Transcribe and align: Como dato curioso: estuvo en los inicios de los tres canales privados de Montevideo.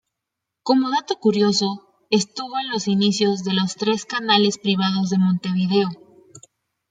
Como 0.67 0.89
dato 0.89 1.13
curioso: 1.19 2.07
estuvo 2.09 2.57
en 2.57 2.71
los 2.71 2.87
inicios 2.87 3.43
de 3.43 3.53
los 3.53 3.75
tres 3.75 4.03
canales 4.05 4.57
privados 4.57 5.11
de 5.11 5.19
Montevideo. 5.19 5.89